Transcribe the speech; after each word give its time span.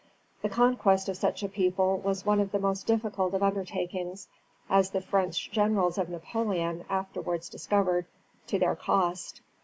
The 0.41 0.49
conquest 0.49 1.09
of 1.09 1.17
such 1.17 1.43
a 1.43 1.47
people 1.47 1.99
was 1.99 2.25
one 2.25 2.39
of 2.39 2.51
the 2.51 2.57
most 2.57 2.87
difficult 2.87 3.35
of 3.35 3.43
undertakings, 3.43 4.27
as 4.67 4.89
the 4.89 4.99
French 5.01 5.51
generals 5.51 5.99
of 5.99 6.09
Napoleon 6.09 6.85
afterwards 6.89 7.49
discovered, 7.49 8.07
to 8.47 8.57
their 8.57 8.75
cost. 8.75 9.41